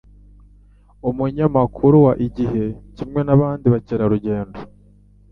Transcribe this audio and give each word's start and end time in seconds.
umunyamakuru 1.09 1.95
wa 2.05 2.13
IGIHE 2.27 2.65
kimwe 2.95 3.21
n'abandi 3.23 3.65
bakerarugendo 3.73 4.59